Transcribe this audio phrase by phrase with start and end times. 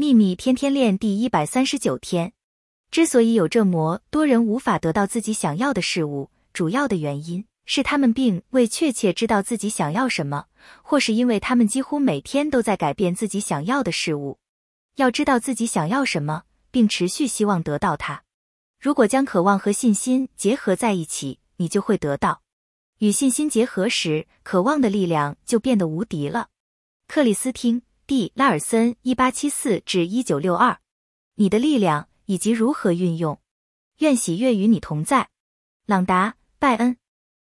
[0.00, 2.32] 秘密天天练第一百三十九天。
[2.88, 10.46] 之所以有这么多人无法得到自己想要的事物，主要的原因是他们并未确切知道自己想要什么，
[10.82, 14.38] 或是因为他们几乎每天都在改变自己想要的事物。
[14.94, 18.22] 要知道自己想要什么，并持续希望得到它。
[18.80, 22.42] 如果将渴望和信心结合在一起，你就会得到。
[22.98, 26.50] 与信心结合时，渴望的力量就变得无敌了。
[27.08, 30.80] 克里斯汀·蒂拉尔森（一八七四至一九六二），
[31.36, 33.38] 你的力量以及如何运用。
[33.98, 35.28] 愿喜悦与你同在。
[35.84, 36.96] 朗达·拜恩。